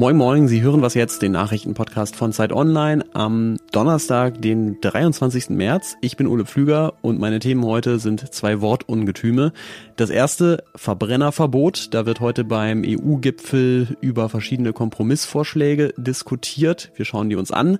[0.00, 5.50] Moin Moin, Sie hören was jetzt, den Nachrichtenpodcast von Zeit Online am Donnerstag, den 23.
[5.50, 5.98] März.
[6.00, 9.52] Ich bin Ole Pflüger und meine Themen heute sind zwei Wortungetüme.
[9.96, 11.92] Das erste, Verbrennerverbot.
[11.92, 16.92] Da wird heute beim EU-Gipfel über verschiedene Kompromissvorschläge diskutiert.
[16.94, 17.78] Wir schauen die uns an.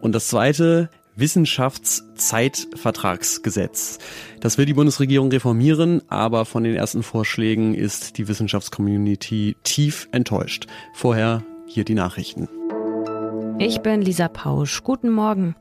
[0.00, 3.98] Und das zweite, Wissenschaftszeitvertragsgesetz.
[4.38, 10.68] Das will die Bundesregierung reformieren, aber von den ersten Vorschlägen ist die Wissenschaftscommunity tief enttäuscht.
[10.94, 12.48] Vorher hier die Nachrichten.
[13.58, 14.82] Ich bin Lisa Pausch.
[14.82, 15.56] Guten Morgen.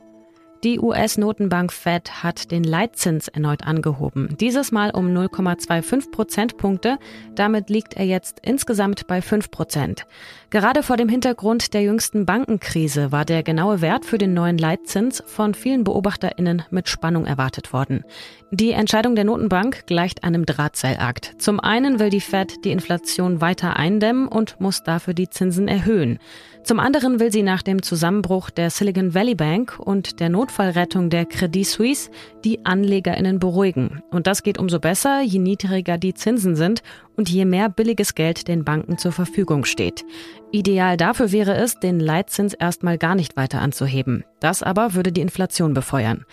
[0.66, 4.36] Die US-Notenbank Fed hat den Leitzins erneut angehoben.
[4.40, 6.98] Dieses Mal um 0,25 Prozentpunkte.
[7.36, 10.08] Damit liegt er jetzt insgesamt bei 5 Prozent.
[10.50, 15.22] Gerade vor dem Hintergrund der jüngsten Bankenkrise war der genaue Wert für den neuen Leitzins
[15.28, 18.04] von vielen BeobachterInnen mit Spannung erwartet worden.
[18.50, 21.36] Die Entscheidung der Notenbank gleicht einem Drahtseilakt.
[21.38, 26.18] Zum einen will die Fed die Inflation weiter eindämmen und muss dafür die Zinsen erhöhen.
[26.64, 31.26] Zum anderen will sie nach dem Zusammenbruch der Silicon Valley Bank und der Notfallrettung der
[31.26, 32.10] Credit Suisse
[32.46, 34.02] die AnlegerInnen beruhigen.
[34.10, 36.82] Und das geht umso besser, je niedriger die Zinsen sind
[37.18, 40.06] und je mehr billiges Geld den Banken zur Verfügung steht.
[40.54, 44.24] Ideal dafür wäre es, den Leitzins erstmal gar nicht weiter anzuheben.
[44.40, 46.24] Das aber würde die Inflation befeuern.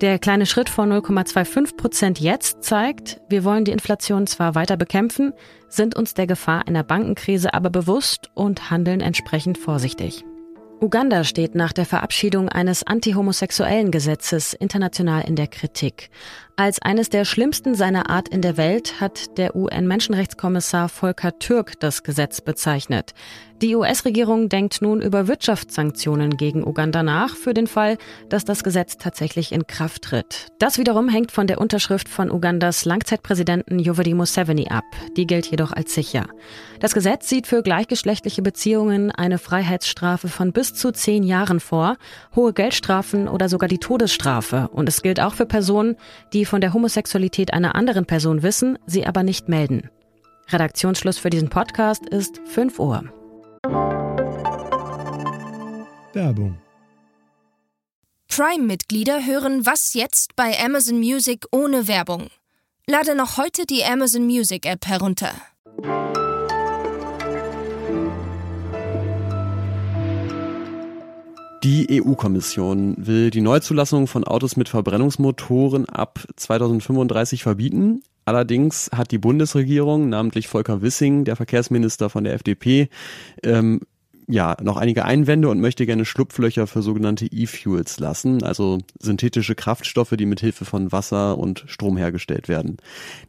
[0.00, 5.32] Der kleine Schritt von 0,25 Prozent jetzt zeigt, wir wollen die Inflation zwar weiter bekämpfen,
[5.68, 10.24] sind uns der Gefahr einer Bankenkrise aber bewusst und handeln entsprechend vorsichtig.
[10.80, 16.08] Uganda steht nach der Verabschiedung eines antihomosexuellen Gesetzes international in der Kritik.
[16.60, 22.02] Als eines der schlimmsten seiner Art in der Welt hat der UN-Menschenrechtskommissar Volker Türk das
[22.02, 23.14] Gesetz bezeichnet.
[23.60, 28.98] Die US-Regierung denkt nun über Wirtschaftssanktionen gegen Uganda nach, für den Fall, dass das Gesetz
[28.98, 30.46] tatsächlich in Kraft tritt.
[30.60, 34.84] Das wiederum hängt von der Unterschrift von Ugandas Langzeitpräsidenten Yoweri Museveni ab.
[35.16, 36.26] Die gilt jedoch als sicher.
[36.78, 41.96] Das Gesetz sieht für gleichgeschlechtliche Beziehungen eine Freiheitsstrafe von bis zu zehn Jahren vor,
[42.36, 44.68] hohe Geldstrafen oder sogar die Todesstrafe.
[44.72, 45.96] Und es gilt auch für Personen,
[46.32, 49.90] die von der Homosexualität einer anderen Person wissen, sie aber nicht melden.
[50.48, 53.04] Redaktionsschluss für diesen Podcast ist 5 Uhr.
[56.14, 56.58] Werbung.
[58.28, 62.28] Prime-Mitglieder hören Was jetzt bei Amazon Music ohne Werbung.
[62.86, 65.32] Lade noch heute die Amazon Music App herunter.
[71.64, 78.02] Die EU-Kommission will die Neuzulassung von Autos mit Verbrennungsmotoren ab 2035 verbieten.
[78.24, 82.90] Allerdings hat die Bundesregierung, namentlich Volker Wissing, der Verkehrsminister von der FDP,
[83.42, 83.80] ähm,
[84.28, 90.14] ja, noch einige Einwände und möchte gerne Schlupflöcher für sogenannte E-Fuels lassen, also synthetische Kraftstoffe,
[90.18, 92.76] die mit Hilfe von Wasser und Strom hergestellt werden.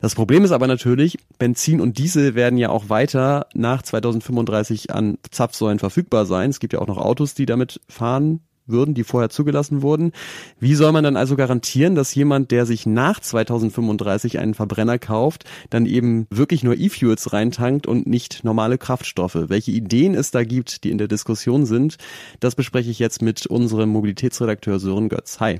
[0.02, 5.18] Das Problem ist aber natürlich, Benzin und Diesel werden ja auch weiter nach 2035 an
[5.32, 6.50] Zapfsäulen verfügbar sein.
[6.50, 10.12] Es gibt ja auch noch Autos, die damit fahren, würden, die vorher zugelassen wurden.
[10.60, 15.46] Wie soll man dann also garantieren, dass jemand, der sich nach 2035 einen Verbrenner kauft,
[15.70, 19.38] dann eben wirklich nur E-Fuels reintankt und nicht normale Kraftstoffe?
[19.48, 21.98] Welche Ideen es da gibt, die in der Diskussion sind,
[22.40, 25.40] das bespreche ich jetzt mit unserem Mobilitätsredakteur Sören Götz.
[25.40, 25.60] Hi.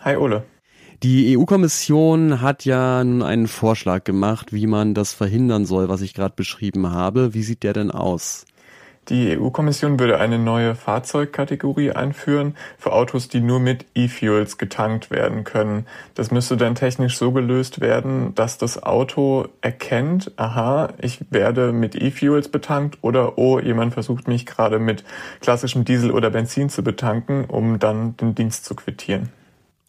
[0.00, 0.44] Hi Ole.
[1.02, 6.14] Die EU-Kommission hat ja nun einen Vorschlag gemacht, wie man das verhindern soll, was ich
[6.14, 7.34] gerade beschrieben habe.
[7.34, 8.44] Wie sieht der denn aus?
[9.08, 15.42] Die EU-Kommission würde eine neue Fahrzeugkategorie einführen für Autos, die nur mit E-Fuels getankt werden
[15.42, 15.86] können.
[16.14, 21.96] Das müsste dann technisch so gelöst werden, dass das Auto erkennt, aha, ich werde mit
[21.96, 25.02] E-Fuels betankt oder oh, jemand versucht mich gerade mit
[25.40, 29.41] klassischem Diesel oder Benzin zu betanken, um dann den Dienst zu quittieren.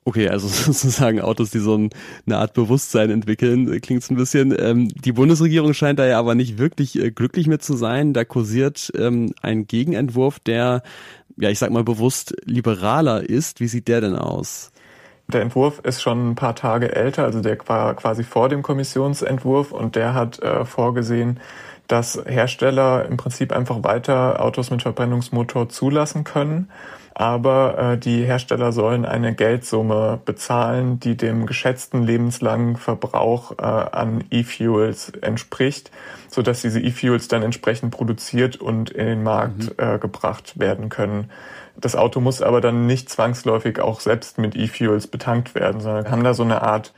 [0.06, 4.56] Okay, also sozusagen Autos, die so eine Art Bewusstsein entwickeln, klingt ein bisschen.
[4.58, 8.14] Ähm, die Bundesregierung scheint da ja aber nicht wirklich äh, glücklich mit zu sein.
[8.14, 10.84] Da kursiert ähm, ein Gegenentwurf, der,
[11.38, 13.60] ja, ich sag mal bewusst liberaler ist.
[13.60, 14.72] Wie sieht der denn aus?
[15.30, 19.72] Der Entwurf ist schon ein paar Tage älter, also der war quasi vor dem Kommissionsentwurf
[19.72, 21.40] und der hat äh, vorgesehen,
[21.88, 26.70] dass Hersteller im Prinzip einfach weiter Autos mit Verbrennungsmotor zulassen können
[27.16, 34.24] aber äh, die Hersteller sollen eine Geldsumme bezahlen, die dem geschätzten lebenslangen Verbrauch äh, an
[34.32, 35.92] E-Fuels entspricht,
[36.28, 39.74] so dass diese E-Fuels dann entsprechend produziert und in den Markt mhm.
[39.78, 41.30] äh, gebracht werden können.
[41.76, 46.24] Das Auto muss aber dann nicht zwangsläufig auch selbst mit E-Fuels betankt werden, sondern haben
[46.24, 46.94] da so eine Art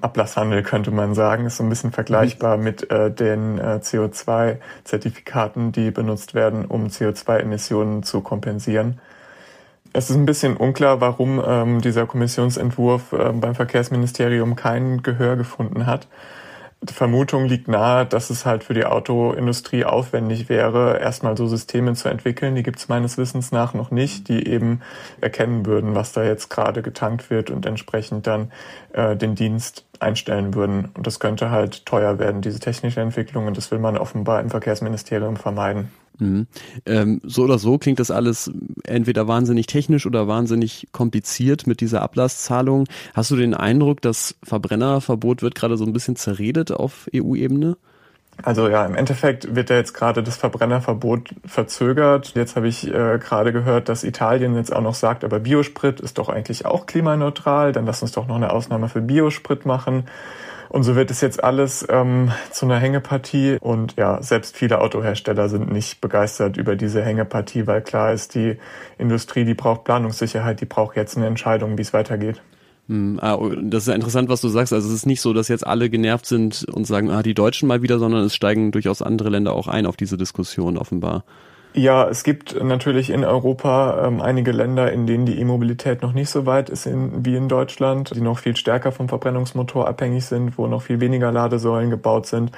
[0.00, 1.46] Ablasshandel, könnte man sagen.
[1.46, 2.64] Ist so ein bisschen vergleichbar mhm.
[2.64, 9.00] mit äh, den äh, CO2-Zertifikaten, die benutzt werden, um CO2-Emissionen zu kompensieren.
[9.96, 15.86] Es ist ein bisschen unklar, warum ähm, dieser Kommissionsentwurf äh, beim Verkehrsministerium kein Gehör gefunden
[15.86, 16.06] hat.
[16.84, 22.10] Vermutung liegt nahe, dass es halt für die Autoindustrie aufwendig wäre, erstmal so Systeme zu
[22.10, 22.54] entwickeln.
[22.54, 24.82] Die gibt es meines Wissens nach noch nicht, die eben
[25.22, 28.52] erkennen würden, was da jetzt gerade getankt wird und entsprechend dann
[28.92, 30.90] äh, den Dienst einstellen würden.
[30.94, 33.46] Und das könnte halt teuer werden, diese technische Entwicklung.
[33.46, 35.90] Und das will man offenbar im Verkehrsministerium vermeiden.
[36.18, 36.46] Mhm.
[36.86, 38.50] Ähm, so oder so klingt das alles
[38.84, 42.86] entweder wahnsinnig technisch oder wahnsinnig kompliziert mit dieser Ablasszahlung.
[43.14, 47.76] Hast du den Eindruck, das Verbrennerverbot wird gerade so ein bisschen zerredet auf EU-Ebene?
[48.42, 52.32] Also ja, im Endeffekt wird ja jetzt gerade das Verbrennerverbot verzögert.
[52.34, 56.18] Jetzt habe ich äh, gerade gehört, dass Italien jetzt auch noch sagt, aber Biosprit ist
[56.18, 60.04] doch eigentlich auch klimaneutral, dann lass uns doch noch eine Ausnahme für Biosprit machen.
[60.68, 63.56] Und so wird es jetzt alles ähm, zu einer Hängepartie.
[63.60, 68.58] Und ja, selbst viele Autohersteller sind nicht begeistert über diese Hängepartie, weil klar ist, die
[68.98, 72.42] Industrie, die braucht Planungssicherheit, die braucht jetzt eine Entscheidung, wie es weitergeht.
[72.88, 74.72] Hm, ah, oh, das ist ja interessant, was du sagst.
[74.72, 77.68] Also es ist nicht so, dass jetzt alle genervt sind und sagen, ah, die Deutschen
[77.68, 81.24] mal wieder, sondern es steigen durchaus andere Länder auch ein auf diese Diskussion offenbar.
[81.76, 86.30] Ja, es gibt natürlich in Europa ähm, einige Länder, in denen die E-Mobilität noch nicht
[86.30, 90.56] so weit ist in, wie in Deutschland, die noch viel stärker vom Verbrennungsmotor abhängig sind,
[90.56, 92.50] wo noch viel weniger Ladesäulen gebaut sind.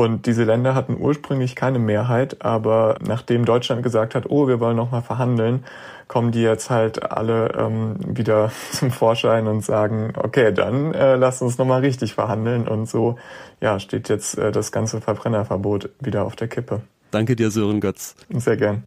[0.00, 4.76] Und diese Länder hatten ursprünglich keine Mehrheit, aber nachdem Deutschland gesagt hat, oh, wir wollen
[4.76, 5.64] nochmal verhandeln,
[6.06, 11.42] kommen die jetzt halt alle ähm, wieder zum Vorschein und sagen, okay, dann äh, lass
[11.42, 12.68] uns nochmal richtig verhandeln.
[12.68, 13.18] Und so
[13.60, 16.82] ja, steht jetzt äh, das ganze Verbrennerverbot wieder auf der Kippe.
[17.10, 18.14] Danke dir, Sören Götz.
[18.30, 18.84] Sehr gern.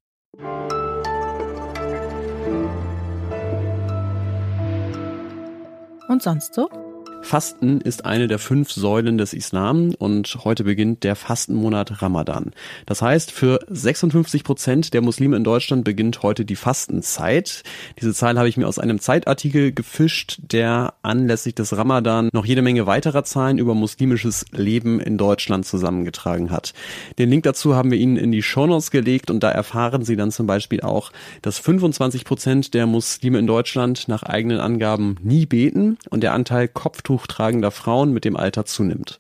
[6.08, 6.70] Und sonst so?
[7.22, 12.52] Fasten ist eine der fünf Säulen des Islam und heute beginnt der Fastenmonat Ramadan.
[12.86, 17.64] Das heißt, für 56 Prozent der Muslime in Deutschland beginnt heute die Fastenzeit.
[18.02, 22.62] Diese Zahl habe ich mir aus einem Zeitartikel gefischt, der anlässlich des Ramadan noch jede
[22.62, 26.74] Menge weiterer Zahlen über muslimisches Leben in Deutschland zusammengetragen hat.
[27.18, 30.32] Den Link dazu haben wir Ihnen in die Shownotes gelegt und da erfahren Sie dann
[30.32, 35.98] zum Beispiel auch, dass 25 Prozent der Muslime in Deutschland nach eigenen Angaben nie beten
[36.10, 39.20] und der Anteil Kopftuch Kopftuch tragender Frauen mit dem Alter zunimmt.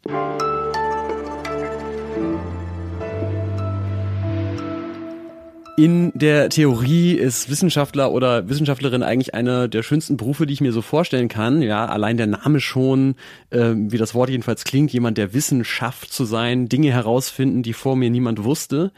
[5.77, 10.71] In der Theorie ist Wissenschaftler oder Wissenschaftlerin eigentlich einer der schönsten Berufe, die ich mir
[10.71, 11.61] so vorstellen kann.
[11.61, 13.15] Ja, allein der Name schon,
[13.49, 17.95] äh, wie das Wort jedenfalls klingt, jemand der Wissenschaft zu sein, Dinge herausfinden, die vor
[17.95, 18.91] mir niemand wusste.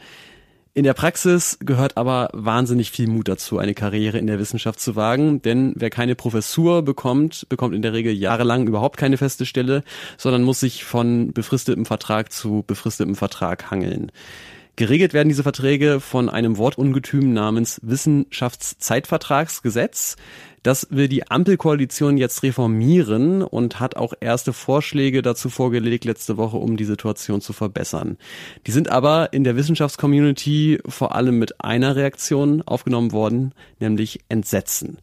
[0.76, 4.96] In der Praxis gehört aber wahnsinnig viel Mut dazu, eine Karriere in der Wissenschaft zu
[4.96, 9.84] wagen, denn wer keine Professur bekommt, bekommt in der Regel jahrelang überhaupt keine feste Stelle,
[10.18, 14.10] sondern muss sich von befristetem Vertrag zu befristetem Vertrag hangeln.
[14.76, 20.16] Geregelt werden diese Verträge von einem Wortungetüm namens Wissenschaftszeitvertragsgesetz.
[20.64, 26.56] Das will die Ampelkoalition jetzt reformieren und hat auch erste Vorschläge dazu vorgelegt letzte Woche,
[26.56, 28.16] um die Situation zu verbessern.
[28.66, 34.98] Die sind aber in der Wissenschaftscommunity vor allem mit einer Reaktion aufgenommen worden, nämlich Entsetzen.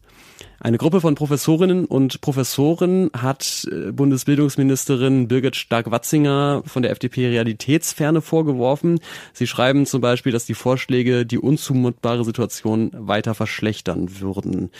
[0.60, 8.20] Eine Gruppe von Professorinnen und Professoren hat äh, Bundesbildungsministerin Birgit Stark-Watzinger von der FDP Realitätsferne
[8.20, 9.00] vorgeworfen.
[9.32, 14.70] Sie schreiben zum Beispiel, dass die Vorschläge die unzumutbare Situation weiter verschlechtern würden.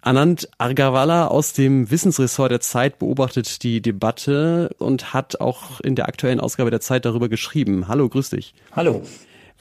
[0.00, 6.08] Anand Argawala aus dem Wissensressort der Zeit beobachtet die Debatte und hat auch in der
[6.08, 7.86] aktuellen Ausgabe der Zeit darüber geschrieben.
[7.86, 8.52] Hallo, grüß dich.
[8.72, 9.02] Hallo.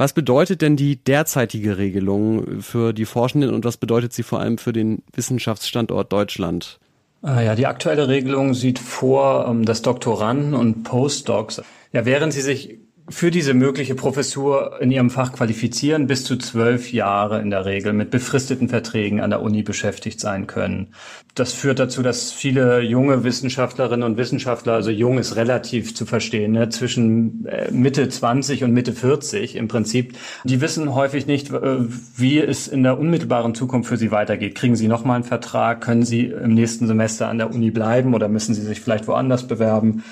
[0.02, 4.58] Was bedeutet denn die derzeitige Regelung für die Forschenden und was bedeutet sie vor allem
[4.58, 6.80] für den Wissenschaftsstandort Deutschland?
[7.22, 11.62] Ah ja, die aktuelle Regelung sieht vor, ähm, dass Doktoranden und Postdocs,
[11.94, 12.80] ja, während sie sich
[13.12, 17.94] für diese mögliche Professur in ihrem Fach qualifizieren, bis zu zwölf Jahre in der Regel
[17.94, 20.94] mit befristeten Verträgen an der Uni beschäftigt sein können.
[21.36, 26.54] Das führt dazu, dass viele junge Wissenschaftlerinnen und Wissenschaftler, also jung ist relativ zu verstehen,
[26.54, 31.78] ne, zwischen äh, Mitte 20 und Mitte 40 im Prinzip, die wissen häufig nicht, äh,
[32.18, 34.56] wie es in der unmittelbaren Zukunft für sie weitergeht.
[34.56, 35.82] Kriegen sie nochmal einen Vertrag?
[35.82, 39.48] Können sie im nächsten Semester an der Uni bleiben oder müssen sie sich vielleicht woanders
[39.48, 40.04] bewerben?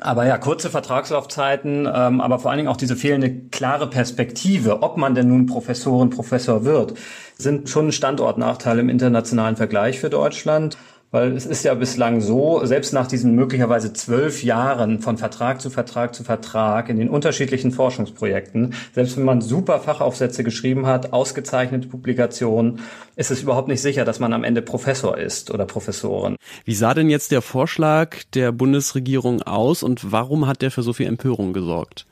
[0.00, 4.96] Aber ja, kurze Vertragslaufzeiten, ähm, aber vor allen Dingen auch diese fehlende klare Perspektive, ob
[4.96, 6.94] man denn nun Professorin, Professor wird,
[7.36, 10.78] sind schon ein Standortnachteil im internationalen Vergleich für Deutschland.
[11.10, 15.70] Weil es ist ja bislang so, selbst nach diesen möglicherweise zwölf Jahren von Vertrag zu
[15.70, 21.88] Vertrag zu Vertrag in den unterschiedlichen Forschungsprojekten, selbst wenn man super Fachaufsätze geschrieben hat, ausgezeichnete
[21.88, 22.80] Publikationen,
[23.16, 26.36] ist es überhaupt nicht sicher, dass man am Ende Professor ist oder Professorin.
[26.66, 30.92] Wie sah denn jetzt der Vorschlag der Bundesregierung aus und warum hat der für so
[30.92, 32.06] viel Empörung gesorgt?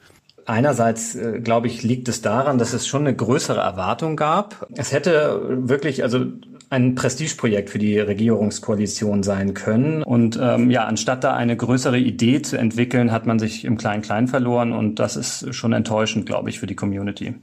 [0.46, 4.68] Einerseits, äh, glaube ich, liegt es daran, dass es schon eine größere Erwartung gab.
[4.76, 6.24] Es hätte wirklich, also
[6.68, 10.02] ein Prestigeprojekt für die Regierungskoalition sein können.
[10.02, 14.28] Und ähm, ja, anstatt da eine größere Idee zu entwickeln, hat man sich im Klein-Klein
[14.28, 17.34] verloren und das ist schon enttäuschend, glaube ich, für die Community.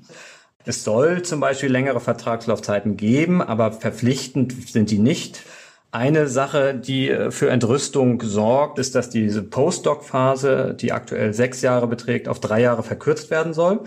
[0.66, 5.44] Es soll zum Beispiel längere Vertragslaufzeiten geben, aber verpflichtend sind die nicht.
[5.92, 11.88] Eine Sache, die äh, für Entrüstung sorgt, ist, dass diese Postdoc-Phase, die aktuell sechs Jahre
[11.88, 13.82] beträgt, auf drei Jahre verkürzt werden soll.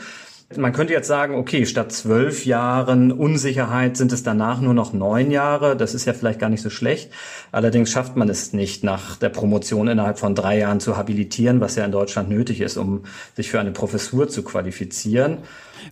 [0.54, 5.32] Man könnte jetzt sagen, okay, statt zwölf Jahren Unsicherheit sind es danach nur noch neun
[5.32, 5.76] Jahre.
[5.76, 7.10] Das ist ja vielleicht gar nicht so schlecht.
[7.50, 11.74] Allerdings schafft man es nicht, nach der Promotion innerhalb von drei Jahren zu habilitieren, was
[11.74, 13.02] ja in Deutschland nötig ist, um
[13.34, 15.38] sich für eine Professur zu qualifizieren.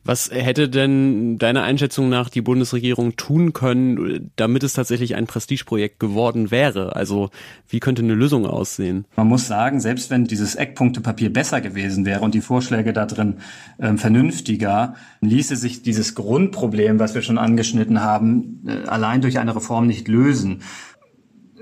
[0.05, 6.01] Was hätte denn deiner Einschätzung nach die Bundesregierung tun können, damit es tatsächlich ein Prestigeprojekt
[6.01, 6.97] geworden wäre?
[6.97, 7.31] Also
[7.69, 9.05] wie könnte eine Lösung aussehen?
[9.17, 13.37] Man muss sagen, selbst wenn dieses Eckpunktepapier besser gewesen wäre und die Vorschläge da drin
[13.79, 13.97] äh,
[14.45, 19.87] vernünftiger, ließe sich dieses Grundproblem, was wir schon angeschnitten haben, äh, allein durch eine Reform
[19.87, 20.61] nicht lösen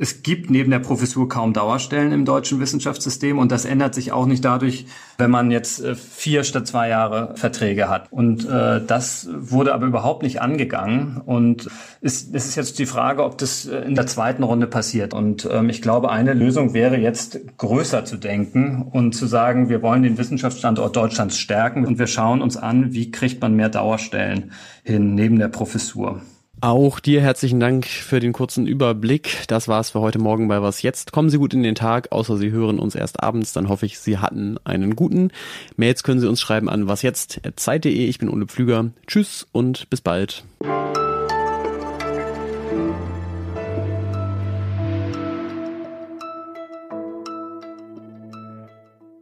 [0.03, 4.27] es gibt neben der Professur kaum Dauerstellen im deutschen Wissenschaftssystem und das ändert sich auch
[4.27, 8.11] nicht dadurch, wenn man jetzt äh, vier statt zwei Jahre Verträge hat.
[8.11, 11.69] Und äh, das wurde aber überhaupt nicht angegangen und
[12.01, 15.15] es, es ist jetzt die Frage, ob das äh, in der zweiten Runde passiert.
[15.15, 19.83] Und ähm, ich glaube, eine Lösung wäre jetzt größer zu denken und zu sagen, wir
[19.83, 24.51] wollen den Wissenschaftsstandort Deutschlands stärken und wir schauen uns an, wie kriegt man mehr Dauerstellen
[24.83, 26.21] hin neben der Professur.
[26.63, 29.49] Auch dir herzlichen Dank für den kurzen Überblick.
[29.49, 31.11] Das war's für heute Morgen bei Was Jetzt.
[31.11, 33.99] Kommen Sie gut in den Tag, außer Sie hören uns erst abends, dann hoffe ich,
[33.99, 35.33] Sie hatten einen guten.
[35.75, 38.07] Mails können Sie uns schreiben an wasjetzt.zeit.de.
[38.07, 38.93] Ich bin Ole Pflüger.
[39.09, 40.45] Tschüss und bis bald.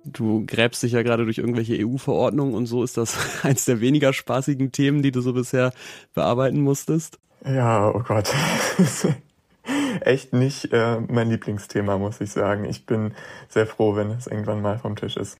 [0.04, 2.85] Du gräbst dich ja gerade durch irgendwelche EU-Verordnungen und so.
[2.85, 5.73] Ist das eins der weniger spaßigen Themen, die du so bisher
[6.12, 7.18] bearbeiten musstest?
[7.44, 8.32] Ja, oh Gott.
[10.00, 12.64] Echt nicht äh, mein Lieblingsthema, muss ich sagen.
[12.64, 13.14] Ich bin
[13.49, 15.28] sehr froh, wenn es irgendwann mal vom Tisch ist.